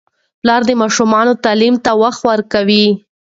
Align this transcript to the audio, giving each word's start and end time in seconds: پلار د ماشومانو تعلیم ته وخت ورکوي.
پلار 0.41 0.61
د 0.69 0.71
ماشومانو 0.81 1.33
تعلیم 1.45 1.75
ته 1.85 1.91
وخت 2.01 2.21
ورکوي. 2.31 2.85